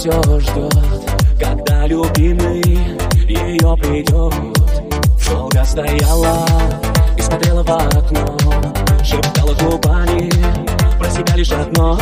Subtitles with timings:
[0.00, 0.74] все ждет
[1.38, 2.62] Когда любимый
[3.28, 4.32] ее придет
[5.28, 6.46] Долго стояла
[7.16, 8.24] и смотрела в окно.
[9.04, 10.30] Шептала губами
[10.98, 11.98] про себя лишь одно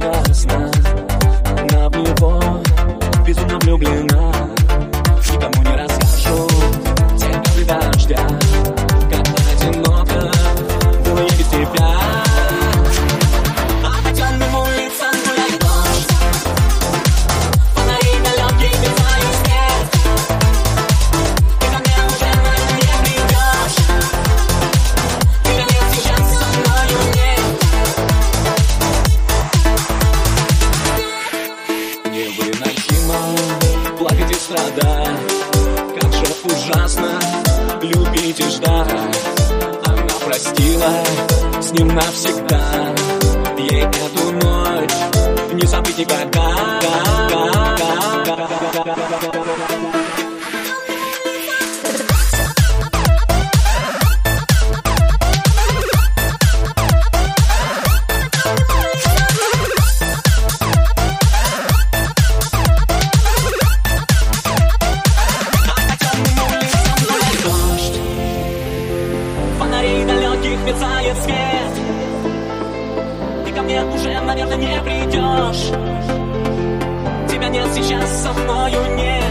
[0.00, 0.70] ей все не до сна
[1.44, 2.62] Она в него
[3.26, 4.39] безумно влюблена
[40.40, 40.92] простила
[41.60, 42.94] с ним навсегда.
[43.58, 44.90] Ей эту ночь
[45.52, 46.40] не забыть никогда
[74.60, 75.66] не придешь.
[77.30, 79.29] Тебя нет сейчас со мною, нет